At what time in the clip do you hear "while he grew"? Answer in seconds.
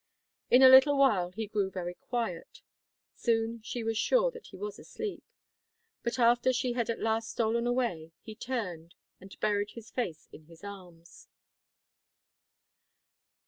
0.97-1.69